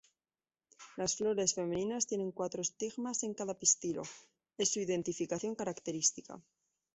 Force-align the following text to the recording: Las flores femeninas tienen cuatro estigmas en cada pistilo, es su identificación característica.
Las 0.95 1.15
flores 1.15 1.53
femeninas 1.53 2.07
tienen 2.07 2.31
cuatro 2.31 2.63
estigmas 2.63 3.21
en 3.21 3.35
cada 3.35 3.53
pistilo, 3.59 4.01
es 4.57 4.69
su 4.69 4.79
identificación 4.79 5.53
característica. 5.53 6.41